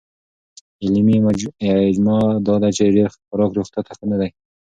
علمي 0.83 1.17
اجماع 1.91 2.23
دا 2.47 2.55
ده 2.61 2.69
چې 2.75 2.93
ډېر 2.95 3.07
خوراک 3.25 3.51
روغتیا 3.57 3.81
ته 3.87 3.91
ښه 3.97 4.05
نه 4.11 4.17
دی. 4.21 4.29